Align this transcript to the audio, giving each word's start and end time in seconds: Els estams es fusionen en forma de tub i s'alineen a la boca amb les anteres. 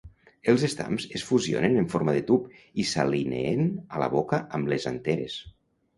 Els 0.53 0.63
estams 0.67 1.03
es 1.19 1.25
fusionen 1.27 1.77
en 1.83 1.85
forma 1.93 2.15
de 2.17 2.23
tub 2.31 2.49
i 2.85 2.85
s'alineen 2.93 3.65
a 3.99 4.03
la 4.05 4.09
boca 4.19 4.41
amb 4.61 4.73
les 4.75 4.93
anteres. 4.95 5.41